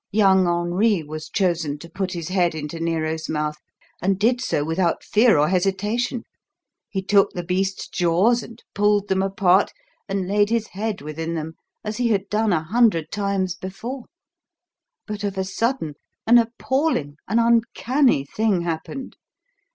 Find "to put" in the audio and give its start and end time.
1.77-2.13